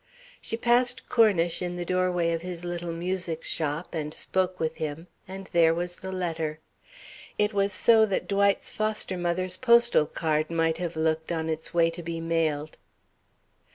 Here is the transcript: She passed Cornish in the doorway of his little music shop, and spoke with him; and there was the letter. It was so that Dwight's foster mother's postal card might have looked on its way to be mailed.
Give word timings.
She 0.41 0.57
passed 0.57 1.07
Cornish 1.09 1.61
in 1.61 1.75
the 1.75 1.85
doorway 1.85 2.31
of 2.31 2.41
his 2.41 2.65
little 2.65 2.91
music 2.91 3.43
shop, 3.43 3.93
and 3.93 4.11
spoke 4.15 4.59
with 4.59 4.77
him; 4.77 5.05
and 5.27 5.47
there 5.53 5.75
was 5.75 5.97
the 5.97 6.11
letter. 6.11 6.57
It 7.37 7.53
was 7.53 7.71
so 7.71 8.07
that 8.07 8.27
Dwight's 8.27 8.71
foster 8.71 9.15
mother's 9.15 9.57
postal 9.57 10.07
card 10.07 10.49
might 10.49 10.79
have 10.79 10.95
looked 10.95 11.31
on 11.31 11.49
its 11.49 11.71
way 11.71 11.91
to 11.91 12.01
be 12.01 12.19
mailed. 12.19 12.77